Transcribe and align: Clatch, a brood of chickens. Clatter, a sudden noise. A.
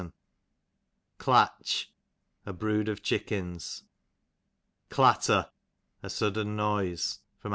Clatch, 1.19 1.85
a 2.43 2.51
brood 2.53 2.89
of 2.89 3.03
chickens. 3.03 3.83
Clatter, 4.89 5.51
a 6.01 6.09
sudden 6.09 6.55
noise. 6.55 7.19
A. 7.43 7.49